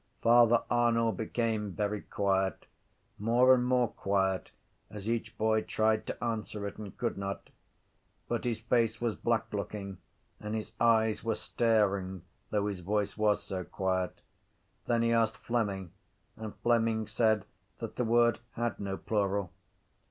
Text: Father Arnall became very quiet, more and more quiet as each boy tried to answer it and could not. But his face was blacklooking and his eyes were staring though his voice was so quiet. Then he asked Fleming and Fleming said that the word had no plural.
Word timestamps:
Father 0.23 0.63
Arnall 0.71 1.11
became 1.11 1.73
very 1.73 2.01
quiet, 2.01 2.65
more 3.19 3.53
and 3.53 3.63
more 3.63 3.89
quiet 3.89 4.49
as 4.89 5.07
each 5.07 5.37
boy 5.37 5.61
tried 5.61 6.07
to 6.07 6.23
answer 6.23 6.65
it 6.65 6.77
and 6.79 6.97
could 6.97 7.19
not. 7.19 7.51
But 8.27 8.43
his 8.43 8.59
face 8.61 8.99
was 8.99 9.15
blacklooking 9.15 9.97
and 10.39 10.55
his 10.55 10.73
eyes 10.79 11.23
were 11.23 11.35
staring 11.35 12.23
though 12.49 12.65
his 12.65 12.79
voice 12.79 13.15
was 13.15 13.43
so 13.43 13.63
quiet. 13.63 14.21
Then 14.87 15.03
he 15.03 15.11
asked 15.13 15.37
Fleming 15.37 15.91
and 16.35 16.55
Fleming 16.63 17.05
said 17.05 17.45
that 17.77 17.97
the 17.97 18.03
word 18.03 18.39
had 18.53 18.79
no 18.79 18.97
plural. 18.97 19.53